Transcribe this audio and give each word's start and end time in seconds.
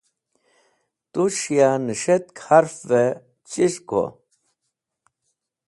Tus̃h 1.11 1.45
ya 1.57 1.69
nẽs̃ht 1.85 2.35
harfẽvẽ 2.45 3.19
chi 3.49 3.65
go? 3.87 4.03